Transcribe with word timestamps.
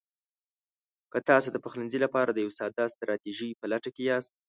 که 1.11 1.19
تاسو 1.29 1.47
د 1.51 1.57
پخلنځي 1.65 1.99
لپاره 2.05 2.29
د 2.31 2.37
یوې 2.43 2.53
ساده 2.59 2.85
ستراتیژۍ 2.93 3.51
په 3.59 3.65
لټه 3.71 3.89
کې 3.95 4.03
یاست: 4.09 4.31